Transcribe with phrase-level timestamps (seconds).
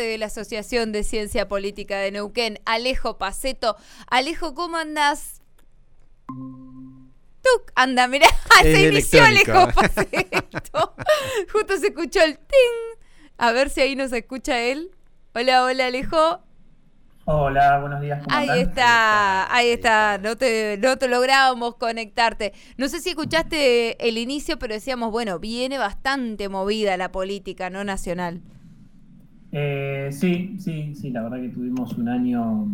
[0.00, 3.76] de la Asociación de Ciencia Política de Neuquén, Alejo Paceto.
[4.10, 5.42] Alejo, ¿cómo andás?
[6.26, 8.28] Tuc, anda, mirá,
[8.62, 10.94] se inició Alejo Paceto.
[11.52, 13.00] Justo se escuchó el ting.
[13.38, 14.90] A ver si ahí nos escucha él.
[15.34, 16.40] Hola, hola, Alejo.
[17.26, 18.22] Hola, buenos días.
[18.28, 20.18] ahí está, ahí está.
[20.18, 22.52] No te, no te lográbamos conectarte.
[22.76, 27.82] No sé si escuchaste el inicio, pero decíamos, bueno, viene bastante movida la política no
[27.82, 28.42] nacional.
[29.56, 32.66] Eh, sí, sí, sí, la verdad que tuvimos un año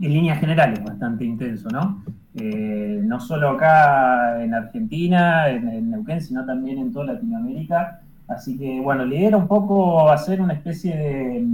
[0.00, 2.02] en líneas generales bastante intenso, ¿no?
[2.34, 8.00] Eh, no solo acá en Argentina, en, en, Neuquén, sino también en toda Latinoamérica.
[8.26, 11.46] Así que, bueno, la un poco hacer una especie de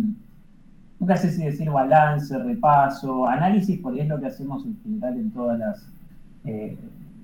[1.01, 5.33] nunca sé si decir balance, repaso, análisis, porque es lo que hacemos en general en
[5.33, 5.89] todas las,
[6.45, 6.77] eh,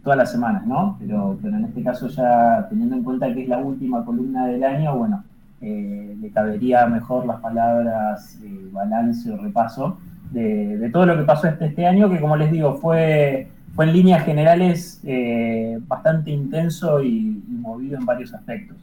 [0.02, 0.96] todas las semanas, ¿no?
[0.98, 4.64] Pero, pero en este caso ya teniendo en cuenta que es la última columna del
[4.64, 5.22] año, bueno,
[5.60, 9.98] eh, le cabería mejor las palabras eh, balance o repaso
[10.30, 13.92] de, todo lo que pasó este, este año, que como les digo, fue, fue en
[13.92, 15.00] líneas generales
[15.86, 18.76] bastante intenso y movido en varios aspectos.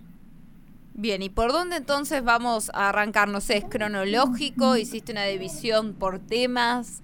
[0.93, 3.27] Bien, ¿y por dónde entonces vamos a arrancar?
[3.27, 4.77] No sé, ¿es cronológico?
[4.77, 7.01] ¿Hiciste una división por temas?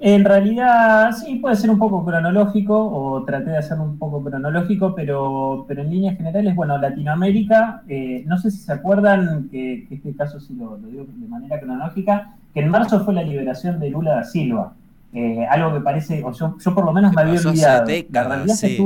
[0.00, 4.94] En realidad sí, puede ser un poco cronológico o traté de hacerlo un poco cronológico,
[4.94, 10.14] pero, pero en líneas generales, bueno, Latinoamérica, eh, no sé si se acuerdan que, este
[10.14, 14.16] caso sí lo, digo de manera cronológica, que en marzo fue la liberación de Lula
[14.16, 14.74] da Silva.
[15.12, 17.84] Eh, algo que parece, o yo, yo por lo menos me había olvidado.
[17.84, 18.76] Hace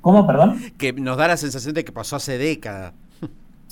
[0.00, 0.58] ¿Cómo, perdón?
[0.76, 2.92] Que nos da la sensación de que pasó hace décadas.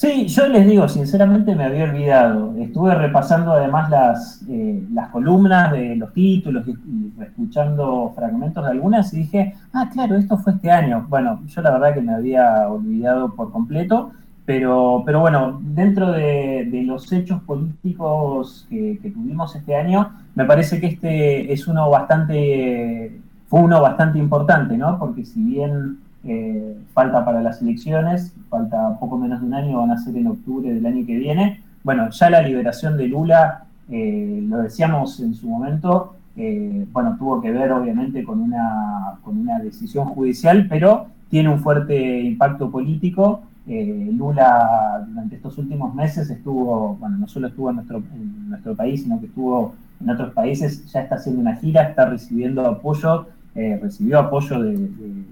[0.01, 2.55] Sí, yo les digo, sinceramente me había olvidado.
[2.59, 9.13] Estuve repasando además las, eh, las columnas de los títulos y, escuchando fragmentos de algunas
[9.13, 11.05] y dije, ah, claro, esto fue este año.
[11.11, 14.13] Bueno, yo la verdad que me había olvidado por completo,
[14.47, 20.81] pero, pero bueno, dentro de, los hechos políticos que, que, tuvimos este año, me parece
[20.81, 24.99] que este es uno bastante, fue uno bastante importante, ¿no?
[24.99, 29.91] Porque si bien eh, falta para las elecciones, falta poco menos de un año, van
[29.91, 31.63] a ser en octubre del año que viene.
[31.83, 37.41] Bueno, ya la liberación de Lula, eh, lo decíamos en su momento, eh, bueno, tuvo
[37.41, 43.43] que ver obviamente con una, con una decisión judicial, pero tiene un fuerte impacto político.
[43.67, 49.05] Lula durante estos últimos meses estuvo, bueno, no solo estuvo en nuestro, en nuestro país,
[49.05, 53.79] sino que estuvo en otros países, ya está haciendo una gira, está recibiendo apoyo eh,
[53.83, 54.89] recibió apoyo de,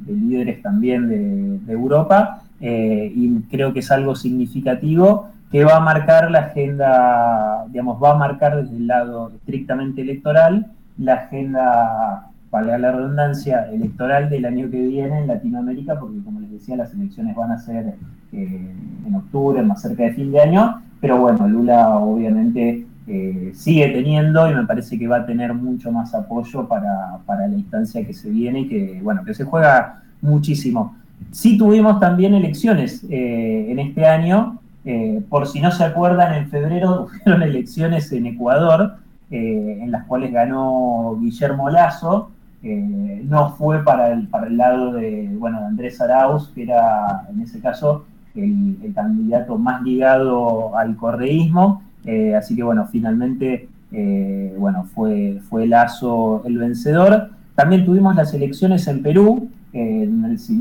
[0.06, 6.30] líderes también de, Europa eh, y creo que es algo significativo que va a marcar
[6.30, 10.66] la agenda, digamos, va a marcar desde el lado estrictamente electoral
[10.98, 16.50] la agenda, valga la redundancia, electoral del año que viene en Latinoamérica, porque como les
[16.50, 17.94] decía, las elecciones van a ser
[18.32, 18.74] eh,
[19.06, 24.50] en octubre, más cerca de fin de año, pero bueno, Lula obviamente eh, sigue teniendo
[24.50, 28.28] y me parece que va a tener mucho más apoyo para, la instancia que se
[28.28, 30.94] viene y que, bueno, que se juega muchísimo.
[31.30, 36.50] Sí tuvimos también elecciones eh, en este año, eh, por si no se acuerdan, en
[36.50, 38.96] febrero fueron elecciones en Ecuador,
[39.30, 42.30] en las cuales ganó Guillermo Lazo,
[42.62, 47.40] no fue para el, para el lado de, bueno, de Andrés Arauz, que era en
[47.40, 54.54] ese caso el, el candidato más ligado al correísmo, eh, así que bueno, finalmente eh,
[54.58, 57.32] bueno, fue, fue Lazo el vencedor.
[57.54, 60.58] También tuvimos las elecciones en Perú, en el si,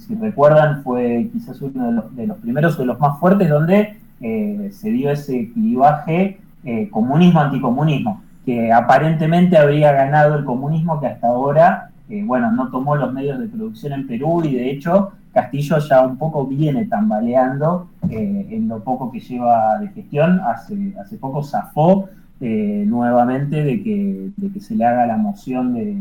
[0.00, 4.70] si, recuerdan, fue quizás uno de los, primeros o de los más fuertes donde eh,
[4.72, 6.40] se dio ese clivaje
[6.90, 11.90] comunismo-anticomunismo, que aparentemente habría ganado el comunismo que hasta ahora,
[12.24, 16.16] bueno, no tomó los medios de producción en Perú y de hecho Castillo ya un
[16.18, 20.40] poco viene tambaleando eh, en lo poco que lleva de gestión.
[20.40, 22.08] Hace, hace poco zafó
[22.40, 25.96] eh, nuevamente de que, de que se le haga la moción de,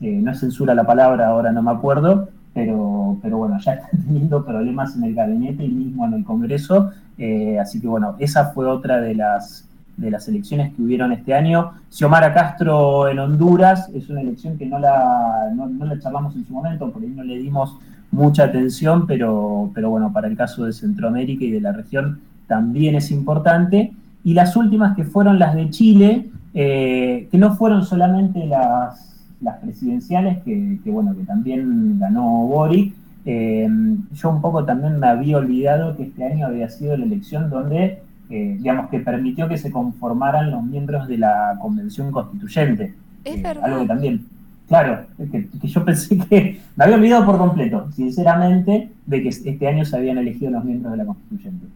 [0.00, 4.44] no es censura la palabra, ahora no me acuerdo, pero, pero bueno, ya está teniendo
[4.44, 6.92] problemas en el gabinete y mismo en el Congreso.
[7.18, 11.34] Eh, así que bueno, esa fue otra de las, de las elecciones que hubieron este
[11.34, 11.72] año.
[11.90, 16.46] Xiomara Castro en Honduras es una elección que no la, no, no la charlamos en
[16.46, 17.76] su momento, por ahí no le dimos
[18.10, 22.94] mucha atención, pero, pero bueno, para el caso de Centroamérica y de la región también
[22.94, 23.92] es importante.
[24.24, 29.56] Y las últimas que fueron las de Chile, eh, que no fueron solamente las, las
[29.58, 32.94] presidenciales, que, bueno, que también ganó Boric,
[33.24, 33.68] eh,
[34.14, 37.98] yo un poco también me había olvidado que este año había sido la elección donde,
[38.30, 42.94] eh, digamos, que permitió que se conformaran los miembros de la Convención Constituyente.
[43.24, 43.64] Es verdad.
[43.64, 44.24] Algo que también
[44.68, 49.84] Claro, que, yo pensé que me había olvidado por completo, sinceramente, de que este año
[49.84, 51.66] se habían elegido los miembros de la Constituyente.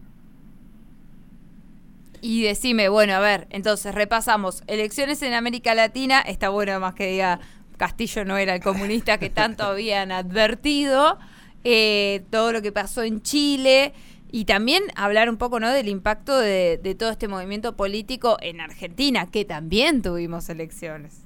[2.21, 4.63] Y decime, bueno, a ver, entonces repasamos.
[4.67, 7.39] Elecciones en América Latina, está bueno más que diga
[7.77, 11.17] Castillo no era el comunista que tanto habían advertido,
[11.63, 13.93] eh, todo lo que pasó en Chile
[14.31, 15.69] y también hablar un poco ¿no?
[15.69, 21.22] del impacto de, de todo este movimiento político en Argentina, que también tuvimos elecciones.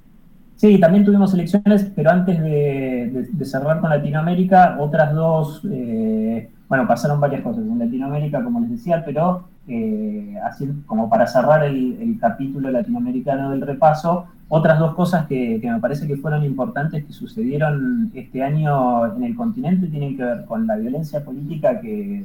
[0.58, 7.20] Sí, también tuvimos elecciones, pero antes de, cerrar con Latinoamérica, otras dos, eh, bueno, pasaron
[7.20, 12.72] varias cosas en Latinoamérica, como les decía, pero eh, así como para cerrar el, capítulo
[12.72, 18.42] latinoamericano del repaso, otras dos cosas que, me parece que fueron importantes que sucedieron este
[18.42, 22.24] año en el continente tienen que ver con la violencia política que,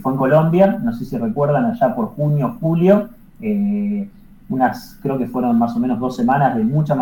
[0.00, 3.08] fue en Colombia, no sé si recuerdan allá por junio, julio.
[3.40, 4.08] Eh,
[4.48, 6.94] unas, creo que fueron más o menos dos semanas de mucha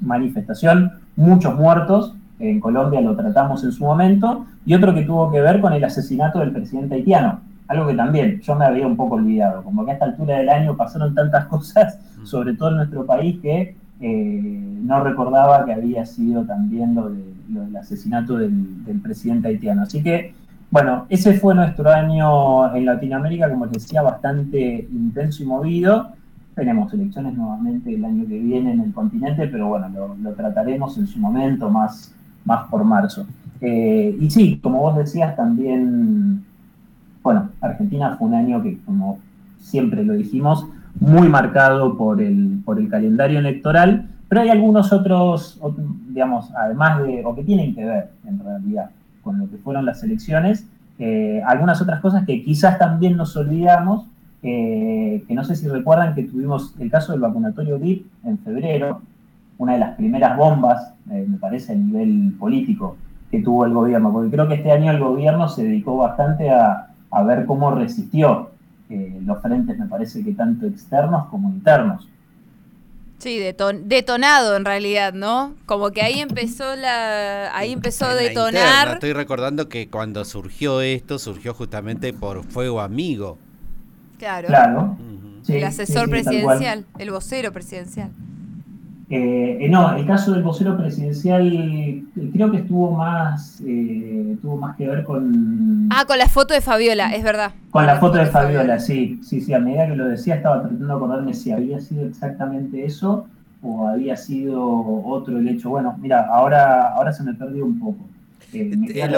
[0.00, 5.40] manifestación, muchos muertos, en Colombia lo tratamos en su momento, y otro que tuvo que
[5.40, 9.16] ver con el asesinato del presidente haitiano, algo que también yo me había un poco
[9.16, 12.26] olvidado, como que a esta altura del año pasaron tantas cosas, mm.
[12.26, 17.76] sobre todo en nuestro país, que eh, no recordaba que había sido también lo, del
[17.76, 19.82] asesinato del, del presidente haitiano.
[19.82, 20.34] Así que
[20.70, 26.12] bueno, ese fue nuestro año en Latinoamérica, como les decía, bastante intenso y movido.
[26.58, 31.06] Tenemos elecciones nuevamente el año que viene en el continente, pero bueno, lo, trataremos en
[31.06, 32.12] su momento, más,
[32.44, 33.24] más por marzo.
[33.60, 36.44] Eh, y sí, como vos decías, también,
[37.22, 39.20] bueno, Argentina fue un año que, como
[39.60, 40.66] siempre lo dijimos,
[40.98, 45.60] muy marcado por el, por el calendario electoral, pero hay algunos otros,
[46.08, 48.90] digamos, además de, o que tienen que ver en realidad
[49.22, 50.66] con lo que fueron las elecciones,
[50.98, 54.06] eh, algunas otras cosas que quizás también nos olvidamos
[54.40, 59.00] que no sé si recuerdan que tuvimos el caso del vacunatorio VIP en febrero,
[59.58, 62.96] una de las primeras bombas, eh, me parece, a nivel político
[63.30, 66.86] que tuvo el gobierno, porque creo que este año el gobierno se dedicó bastante a,
[67.26, 68.50] ver cómo resistió
[68.88, 72.08] eh, los frentes, me parece que tanto externos como internos.
[73.18, 75.54] Sí, detonado en realidad, ¿no?
[75.66, 78.92] Como que ahí empezó la, ahí empezó a detonar.
[78.92, 83.36] estoy recordando que cuando surgió esto, surgió justamente por fuego amigo.
[84.18, 84.96] Claro.
[85.48, 88.10] el asesor presidencial, el vocero presidencial.
[89.10, 93.56] Eh, eh, no, el caso del vocero presidencial eh, creo que estuvo más,
[94.42, 95.88] tuvo más que ver con...
[95.90, 97.52] Ah, con la foto de Fabiola, es verdad.
[97.70, 100.86] Con la, foto, de, Fabiola, sí, sí, sí, a medida que lo decía estaba tratando
[100.86, 103.26] de acordarme si había sido exactamente eso
[103.62, 105.70] o había sido otro el hecho.
[105.70, 108.04] Bueno, mira, ahora, ahora se me perdió un poco.
[108.52, 109.08] Eh,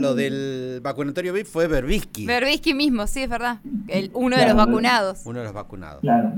[0.00, 2.26] lo, del vacunatorio VIP fue Berbisky.
[2.26, 3.58] Berbisky mismo, sí, es verdad.
[3.88, 5.22] El, uno de los vacunados.
[5.26, 6.00] Uno de los vacunados.
[6.00, 6.32] Claro,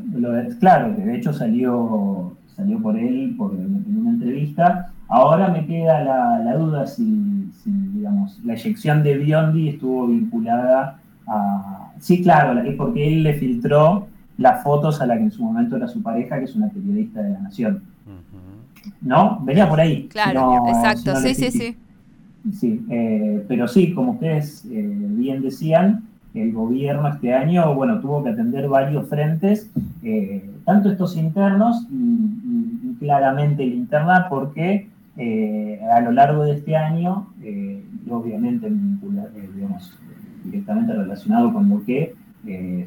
[0.59, 4.91] claro, que de hecho salió, salió por él por, en una entrevista.
[5.09, 10.99] Ahora me queda la, duda si, digamos, la eyección de Biondi estuvo vinculada
[11.29, 11.93] a...
[12.01, 15.77] Sí, claro, es porque él le filtró las fotos a la que en su momento
[15.77, 17.83] era su pareja, que es una periodista de la Nación.
[19.01, 19.39] ¿No?
[19.43, 20.09] Venía por ahí.
[20.09, 21.77] Claro, exacto, sí, sí, sí.
[22.53, 26.05] Sí, eh, pero sí, como ustedes eh, bien decían,
[26.35, 29.71] el gobierno este año, bueno, tuvo que atender varios frentes,
[30.03, 34.89] eh, tanto estos internos y, claramente el interna, porque
[35.93, 38.71] a lo largo de este año, y obviamente
[39.55, 39.99] digamos,
[40.45, 42.15] directamente relacionado con lo que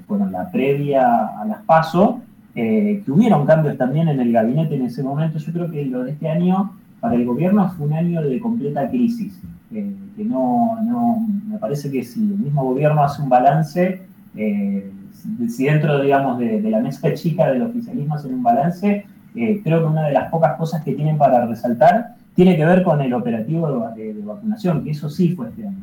[0.07, 2.21] fueron la previa a las PASO,
[2.55, 5.37] que hubieron cambios también en el gabinete en ese momento.
[5.37, 8.89] Yo creo que lo de este año para el gobierno fue un año de completa
[8.89, 9.39] crisis,
[9.71, 14.01] eh, que no, no, me parece que si el mismo gobierno hace un balance,
[14.35, 14.91] eh,
[15.47, 19.87] si dentro, digamos, de, la mesa chica del oficialismo hacen un balance, eh, creo que
[19.87, 23.91] una de las pocas cosas que tienen para resaltar tiene que ver con el operativo
[23.95, 25.77] de, vacunación, que eso sí fue este año,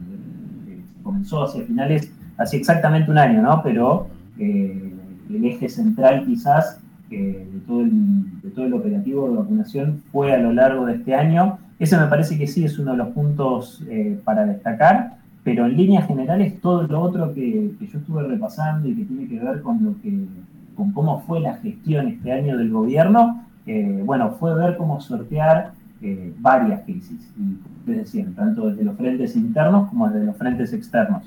[1.02, 3.62] comenzó hacia finales, hace exactamente un año, ¿no?
[3.62, 6.80] Pero el eje central quizás
[7.16, 11.14] de, todo el, de todo el operativo de vacunación fue a lo largo de este
[11.14, 11.59] año.
[11.78, 15.76] Ese me parece que sí es uno de los puntos eh, para destacar, pero en
[15.76, 19.85] líneas generales todo lo otro que, yo estuve repasando y que tiene que ver con
[19.85, 20.26] lo que
[20.75, 25.71] con cómo fue la gestión este año del gobierno, eh, bueno, fue ver cómo sortear
[26.02, 30.73] eh, varias crisis, y ustedes decían, tanto desde los frentes internos como desde los frentes
[30.73, 31.23] externos.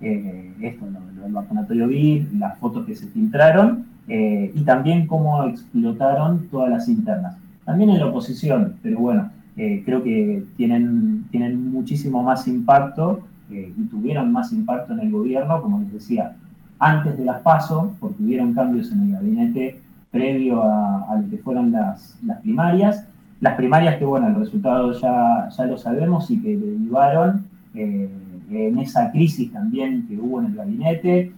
[0.00, 6.48] esto, lo, del vacunatorio VIP, las fotos que se filtraron, eh, y también cómo explotaron
[6.48, 7.36] todas las internas.
[7.64, 13.20] También en la oposición, pero bueno, eh, creo que tienen, tienen muchísimo más impacto
[13.52, 16.34] eh, y tuvieron más impacto en el gobierno, como les decía,
[16.80, 21.70] antes de las PASO, porque hubieron cambios en el gabinete previo a, lo que fueron
[21.70, 23.06] las, las, primarias.
[23.40, 29.12] Las primarias que, bueno, el resultado ya, ya lo sabemos y que derivaron en esa
[29.12, 31.32] crisis también que hubo en el gabinete.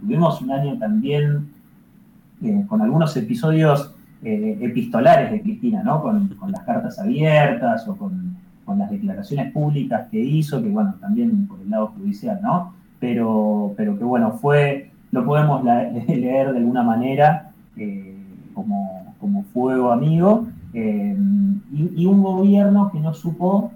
[0.00, 1.55] tuvimos un año también
[2.68, 6.02] con algunos episodios epistolares de Cristina, ¿no?
[6.02, 8.36] Con, las cartas abiertas o con,
[8.78, 12.74] las declaraciones públicas que hizo, que bueno, también por el lado judicial, ¿no?
[12.98, 15.64] Pero, pero que bueno, fue, lo podemos
[16.08, 17.52] leer de alguna manera
[18.54, 23.72] como, como fuego amigo y, un gobierno que no supo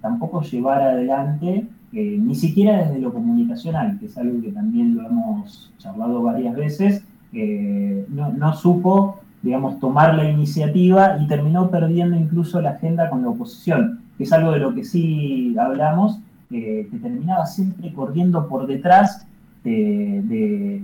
[0.00, 5.72] tampoco llevar adelante ni siquiera desde lo comunicacional, que es algo que también lo hemos
[5.78, 13.08] charlado varias veces, no, supo, digamos, tomar la iniciativa y terminó perdiendo incluso la agenda
[13.10, 16.18] con la oposición, que es algo de lo que sí hablamos,
[16.50, 19.26] que terminaba siempre corriendo por detrás
[19.64, 20.82] de,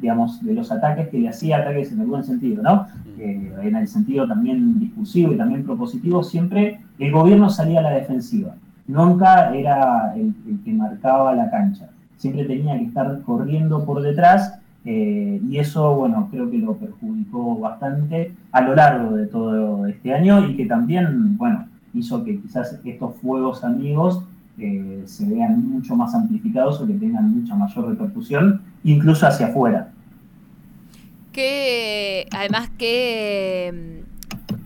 [0.00, 2.86] digamos, de los ataques que le hacía, ataques en el buen sentido, ¿no?
[3.18, 8.54] en el sentido también discursivo y también propositivo, siempre el gobierno salía a la defensiva
[8.86, 11.88] nunca era el, que marcaba la cancha.
[12.16, 17.58] Siempre tenía que estar corriendo por detrás eh, y eso, bueno, creo que lo perjudicó
[17.58, 22.78] bastante a lo largo de todo este año y que también, bueno, hizo que quizás
[22.84, 24.22] estos fuegos amigos
[24.58, 29.90] eh, se vean mucho más amplificados o que tengan mucha mayor repercusión, incluso hacia afuera.
[31.32, 34.04] Que además que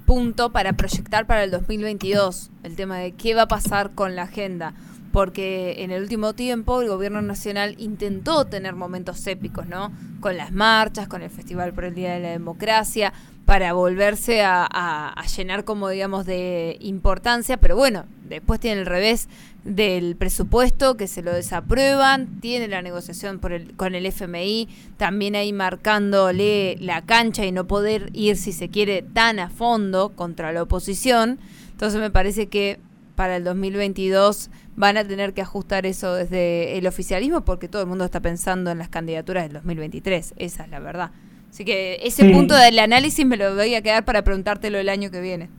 [0.04, 4.24] punto para proyectar para el 2022 el tema de qué va a pasar con la
[4.24, 4.74] agenda.
[5.12, 9.92] Porque en el último tiempo el gobierno nacional intentó tener momentos épicos, ¿no?
[10.20, 13.12] Con las marchas, con el Festival por el Día de la Democracia,
[13.50, 19.28] para volverse a, llenar como digamos de importancia, pero bueno, después tiene el revés
[19.64, 25.34] del presupuesto que se lo desaprueban, tiene la negociación por el, con el FMI, también
[25.34, 30.52] ahí marcándole la cancha y no poder ir si se quiere tan a fondo contra
[30.52, 31.40] la oposición,
[31.72, 32.78] entonces me parece que
[33.20, 37.88] para el 2022 van a tener que ajustar eso desde el oficialismo porque todo el
[37.88, 41.10] mundo está pensando en las candidaturas del 2023, esa es la verdad.
[41.50, 45.10] Así que ese punto del análisis me lo voy a quedar para preguntártelo el año
[45.10, 45.50] que viene.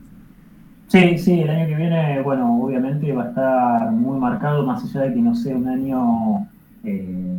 [0.88, 5.02] Sí, sí, el año que viene, bueno, obviamente va a estar muy marcado, más allá
[5.02, 6.48] de que no sea un año
[6.82, 7.38] eh,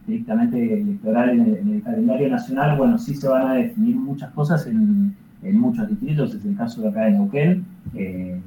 [0.00, 5.16] estrictamente electoral en el, calendario nacional, bueno, sí se van a definir muchas cosas en,
[5.42, 8.40] muchos distritos, es el caso de acá de Neuquén, eh,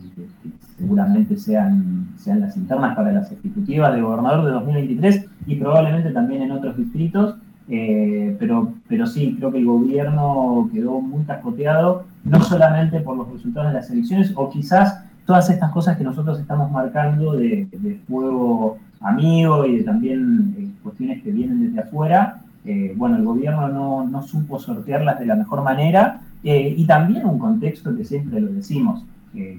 [0.77, 6.43] seguramente sean, sean las internas para las ejecutivas de gobernador de 2023 y probablemente también
[6.43, 7.35] en otros distritos.
[7.67, 13.31] Eh, pero, pero sí, creo que el gobierno quedó muy cascoteado, no solamente por los
[13.31, 17.67] resultados de las elecciones, o quizás todas estas cosas que nosotros estamos marcando de,
[18.07, 22.41] fuego amigo y de también eh, cuestiones que vienen desde afuera.
[22.65, 27.39] Eh, bueno, el gobierno no, no, supo sortearlas de la mejor manera y también un
[27.39, 29.03] contexto que siempre lo decimos.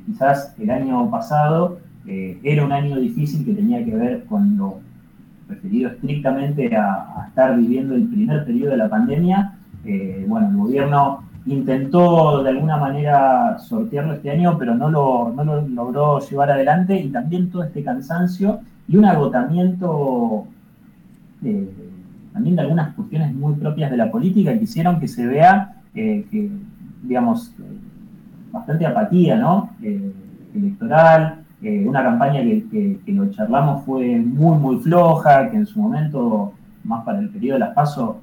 [0.06, 4.80] Quizás el año pasado era un año difícil que tenía que ver con lo
[5.48, 11.22] referido estrictamente a, estar viviendo el primer periodo de la pandemia, eh, bueno, el gobierno
[11.44, 16.98] intentó de alguna manera sortearlo este año, pero no lo, no lo logró llevar adelante
[16.98, 20.46] y también todo este cansancio y un agotamiento
[21.44, 21.68] eh,
[22.32, 26.26] también de algunas cuestiones muy propias de la política que hicieron que se vea eh,
[26.30, 26.50] que,
[27.02, 27.52] digamos,
[28.56, 29.70] bastante apatía, ¿no?
[30.54, 36.52] electoral, una campaña que, lo charlamos fue muy, muy floja, que en su momento,
[36.84, 38.16] más para el periodo de las pasos,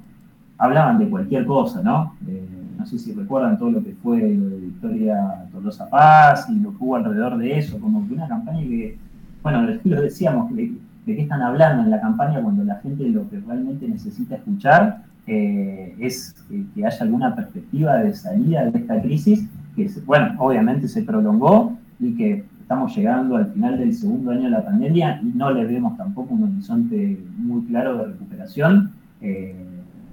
[0.58, 2.14] hablaban de cualquier cosa, ¿no?
[2.26, 2.46] Eh,
[2.78, 6.70] no sé si recuerdan todo lo que fue lo de Victoria Tolosa Paz y lo
[6.70, 8.98] que hubo alrededor de eso, como que una campaña que,
[9.42, 10.72] bueno, lo decíamos, de,
[11.06, 15.94] qué están hablando en la campaña cuando la gente lo que realmente necesita escuchar eh,
[15.98, 16.34] es
[16.74, 22.14] que haya alguna perspectiva de salida de esta crisis, que, bueno, obviamente se prolongó y
[22.14, 25.96] que estamos llegando al final del segundo año de la pandemia y no le vemos
[25.96, 28.92] tampoco un horizonte muy claro de recuperación.
[29.20, 29.54] Eh,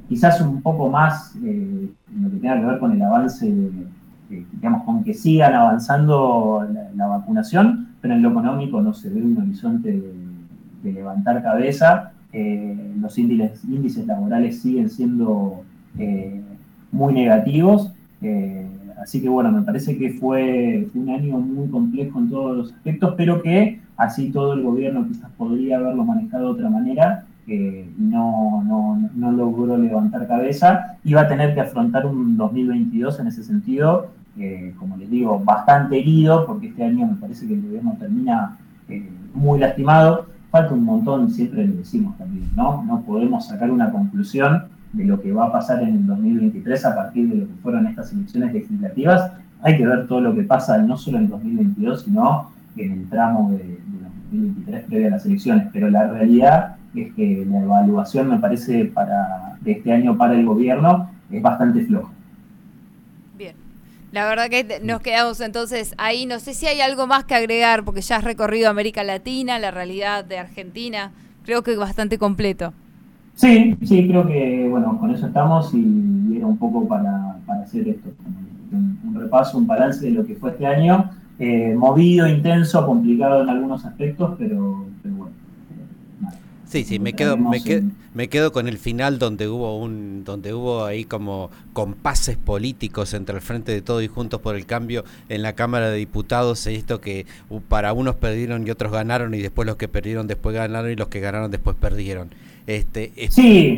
[0.10, 3.50] quizás un poco más eh, en lo que tenga que ver con el avance,
[4.30, 9.38] digamos, con que sigan avanzando la, vacunación, pero en lo económico no se ve un
[9.38, 10.01] horizonte
[10.84, 12.11] de, levantar cabeza.
[12.34, 15.64] Eh, los índices, laborales siguen siendo
[16.92, 17.92] muy negativos.
[19.02, 23.16] Así que bueno, me parece que fue un año muy complejo en todos los aspectos,
[23.18, 28.64] pero que así todo el gobierno quizás podría haberlo manejado de otra manera y no,
[29.16, 34.08] no, logró levantar cabeza y va a tener que afrontar un 2022 en ese sentido,
[34.38, 38.58] eh, como les digo, bastante herido, porque este año me parece que el gobierno termina
[38.88, 40.28] eh, muy lastimado.
[40.51, 42.84] Falta un montón, siempre lo decimos también, ¿no?
[42.84, 46.96] No podemos sacar una conclusión de lo que va a pasar en el 2023 a
[46.96, 49.31] partir de lo que fueron estas elecciones legislativas.
[49.62, 53.10] Hay que ver todo lo que pasa no solo en el 2022, sino en el
[53.10, 53.79] tramo de,
[54.31, 55.67] 2023 previo a las elecciones.
[55.72, 60.46] Pero la realidad es que la evaluación me parece para de este año para el
[60.46, 62.12] gobierno es bastante floja.
[64.12, 66.25] La verdad que nos quedamos entonces ahí.
[66.25, 69.72] No sé si hay algo más que agregar, porque ya has recorrido América Latina, la
[69.72, 71.12] realidad de Argentina.
[71.46, 72.74] Creo que bastante completo.
[73.36, 78.10] Sí, sí, creo que bueno, con eso estamos y era un poco para, hacer esto,
[78.72, 83.50] un, repaso, un balance de lo que fue este año, eh, movido, intenso, complicado en
[83.50, 85.40] algunos aspectos, pero, bueno.
[86.72, 90.54] Sí, sí, me quedo, me, quedo, me quedo con el final donde hubo un, donde
[90.54, 95.04] hubo ahí como compases políticos entre el Frente de Todos y Juntos por el Cambio
[95.28, 97.25] en la Cámara de Diputados, esto que
[97.68, 101.10] para unos perdieron y otros ganaron, y después los que perdieron después ganaron y los
[101.10, 102.30] que ganaron después perdieron.
[102.66, 103.78] Este, sí,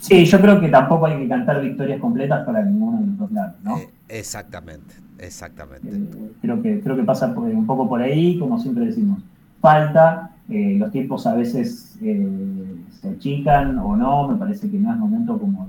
[0.00, 3.32] sí, yo creo que tampoco hay que cantar victorias completas para ninguno de los dos
[3.32, 3.78] lados, ¿no?
[3.78, 5.88] Eh, exactamente, exactamente.
[5.88, 9.18] Eh, creo que creo que pasa un poco por ahí, como siempre decimos.
[9.60, 14.98] Falta, eh, los tiempos a veces se achican o no, me parece que no es
[14.98, 15.68] momento como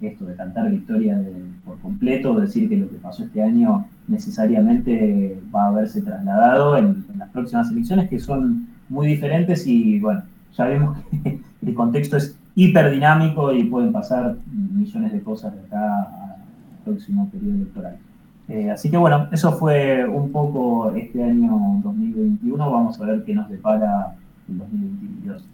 [0.00, 1.20] de esto, de cantar victoria
[1.64, 7.04] por completo, decir que lo que pasó este año necesariamente va a haberse trasladado en
[7.16, 10.22] las próximas elecciones, que son muy diferentes y bueno,
[10.54, 16.84] Sabemos que el contexto es hiperdinámico y pueden pasar millones de cosas de acá al
[16.84, 17.98] próximo periodo electoral.
[18.48, 22.70] Eh, así que bueno, eso fue un poco este año 2021.
[22.70, 24.14] Vamos a ver qué nos depara
[24.48, 25.44] el 2022.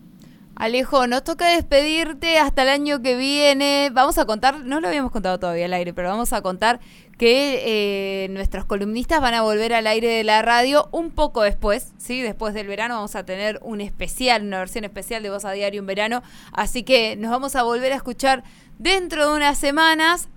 [0.57, 3.91] Alejo, nos toca despedirte hasta el año que viene.
[3.95, 6.81] Vamos a contar, no lo habíamos contado todavía al aire, pero vamos a contar
[7.21, 11.93] que eh, nuestros columnistas van a volver al aire de la radio un poco después,
[11.99, 12.23] ¿sí?
[12.23, 15.81] Después del verano vamos a tener un especial, una versión especial de Voz a Diario
[15.81, 16.23] en verano.
[16.55, 18.43] Así que nos vamos a volver a escuchar
[18.79, 20.31] dentro de unas semanas.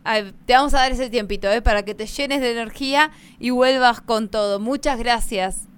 [0.46, 1.62] Te vamos a dar ese tiempito, ¿eh?
[1.62, 4.60] Para que te llenes de energía y vuelvas con todo.
[4.60, 5.70] Muchas gracias.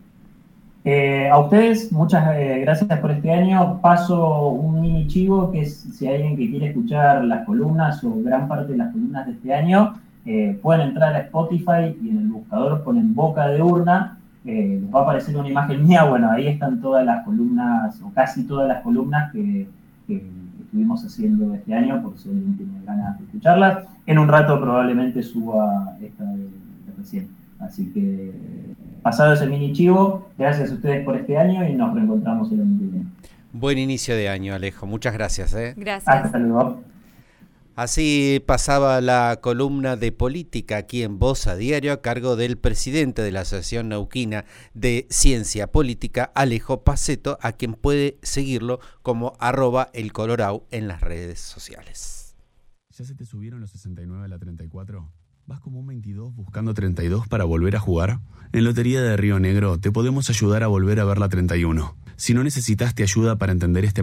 [0.86, 3.80] Eh, a ustedes, muchas eh, gracias por este año.
[3.80, 8.24] Paso un mini chivo, que es si hay alguien que quiere escuchar las columnas o
[8.24, 9.94] gran parte de las columnas de este año,
[10.26, 14.18] eh, pueden entrar a Spotify y en el buscador ponen boca de urna.
[14.44, 16.04] les va a aparecer una imagen mía.
[16.04, 19.68] Bueno, ahí están todas las columnas, o casi todas las columnas que,
[20.08, 23.86] estuvimos haciendo este año, por si alguien tiene ganas de escucharlas.
[24.06, 27.30] En un rato probablemente suba esta de, de recién.
[27.60, 28.34] Así que
[29.02, 32.80] pasado ese mini chivo, gracias a ustedes por este año y nos reencontramos el año
[32.80, 33.06] que viene.
[33.54, 34.86] Buen inicio de año, Alejo.
[34.86, 35.54] Muchas gracias.
[35.54, 35.74] ¿eh?
[35.78, 36.26] Gracias.
[36.26, 36.82] Hasta luego.
[37.76, 43.22] Así pasaba la columna de política aquí en Voz a Diario a cargo del presidente
[43.22, 49.90] de la Asociación Nauquina de Ciencia Política, Alejo Paceto, a quien puede seguirlo como arroba
[49.94, 52.38] el Colorau en las redes sociales.
[52.98, 55.12] ¿Ya se te subieron los 69 a la 34?
[55.46, 58.22] ¿Vas como un 22 buscando 32 para volver a jugar?
[58.54, 61.94] En Lotería de Río Negro te podemos ayudar a volver a ver la 31.
[62.16, 64.02] Si no necesitaste ayuda para entender este